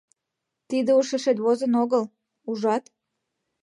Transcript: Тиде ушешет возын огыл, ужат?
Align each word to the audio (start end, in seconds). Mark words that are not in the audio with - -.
Тиде 0.69 0.91
ушешет 0.99 1.37
возын 1.45 1.73
огыл, 1.83 2.03
ужат? 2.49 2.83